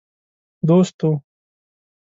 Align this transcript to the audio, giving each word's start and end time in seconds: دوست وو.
دوست 0.67 0.97
وو. 1.03 1.11